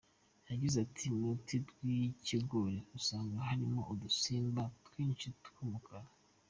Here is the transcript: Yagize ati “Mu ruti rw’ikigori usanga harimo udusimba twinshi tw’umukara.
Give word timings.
Yagize 0.49 0.75
ati 0.85 1.05
“Mu 1.15 1.23
ruti 1.29 1.55
rw’ikigori 1.69 2.79
usanga 2.97 3.37
harimo 3.49 3.79
udusimba 3.91 4.61
twinshi 4.85 5.27
tw’umukara. 5.43 6.09